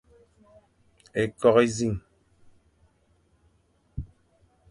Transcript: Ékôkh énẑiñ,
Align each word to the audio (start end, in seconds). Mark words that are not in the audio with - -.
Ékôkh 1.21 1.59
énẑiñ, 1.63 1.95